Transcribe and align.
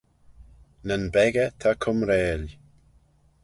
Nyn 0.87 1.03
beccah 1.13 1.53
ta 1.59 1.69
cumrail. 1.83 2.43